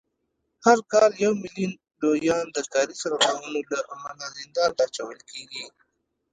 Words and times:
هر 0.65 0.77
کال 0.91 1.11
یو 1.23 1.31
میلیون 1.41 1.71
لویان 2.01 2.45
د 2.53 2.57
کاري 2.73 2.95
سرغړونو 3.01 3.49
له 3.71 3.79
امله 3.95 4.25
زندان 4.37 4.69
ته 4.77 4.81
اچول 4.87 5.19
کېدل 5.29 5.69